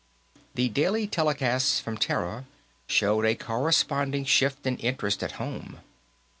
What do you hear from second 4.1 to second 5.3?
shift in interest